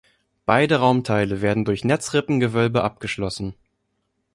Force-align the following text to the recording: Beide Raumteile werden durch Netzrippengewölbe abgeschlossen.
Beide 0.47 0.77
Raumteile 0.77 1.43
werden 1.43 1.63
durch 1.63 1.83
Netzrippengewölbe 1.85 2.83
abgeschlossen. 2.83 3.53